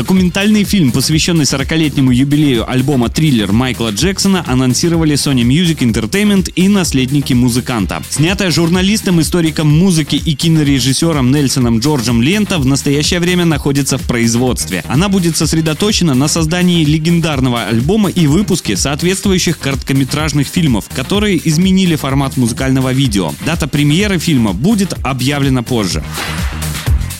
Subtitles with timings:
[0.00, 7.34] Документальный фильм, посвященный 40-летнему юбилею альбома «Триллер» Майкла Джексона, анонсировали Sony Music Entertainment и наследники
[7.34, 8.02] музыканта.
[8.08, 14.82] Снятая журналистом, историком музыки и кинорежиссером Нельсоном Джорджем лента в настоящее время находится в производстве.
[14.88, 22.38] Она будет сосредоточена на создании легендарного альбома и выпуске соответствующих короткометражных фильмов, которые изменили формат
[22.38, 23.34] музыкального видео.
[23.44, 26.02] Дата премьеры фильма будет объявлена позже.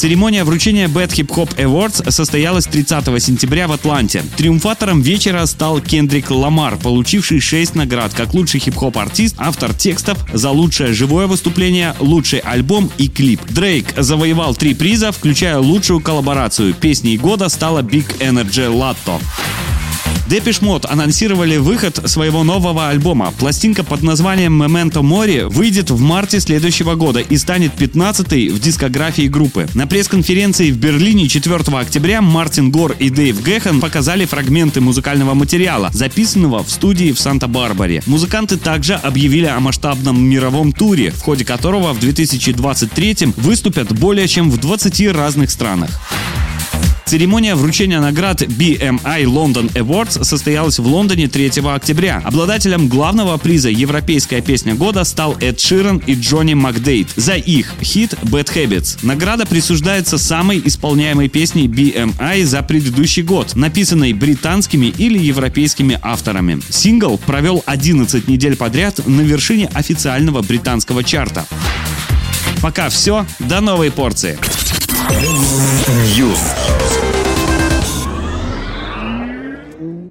[0.01, 4.25] Церемония вручения Bad Hip Hop Awards состоялась 30 сентября в Атланте.
[4.39, 10.49] Триумфатором вечера стал Кендрик Ламар, получивший 6 наград как лучший хип-хоп артист, автор текстов за
[10.49, 13.43] лучшее живое выступление, лучший альбом и клип.
[13.51, 16.73] Дрейк завоевал три приза, включая лучшую коллаборацию.
[16.73, 19.21] Песней года стала Big Energy Latto.
[20.31, 23.35] Депиш Мод анонсировали выход своего нового альбома.
[23.37, 29.27] Пластинка под названием Memento Mori выйдет в марте следующего года и станет 15-й в дискографии
[29.27, 29.67] группы.
[29.75, 35.91] На пресс-конференции в Берлине 4 октября Мартин Гор и Дэйв Гэхан показали фрагменты музыкального материала,
[35.93, 38.01] записанного в студии в Санта-Барбаре.
[38.07, 44.49] Музыканты также объявили о масштабном мировом туре, в ходе которого в 2023 выступят более чем
[44.49, 45.91] в 20 разных странах.
[47.11, 52.23] Церемония вручения наград BMI London Awards состоялась в Лондоне 3 октября.
[52.25, 58.15] Обладателем главного приза «Европейская песня года» стал Эд Ширен и Джонни Макдейт за их хит
[58.23, 59.01] «Bad Habits».
[59.03, 66.61] Награда присуждается самой исполняемой песней BMI за предыдущий год, написанной британскими или европейскими авторами.
[66.71, 71.45] Сингл провел 11 недель подряд на вершине официального британского чарта.
[72.63, 74.39] Пока все, до новой порции.
[76.17, 77.00] News.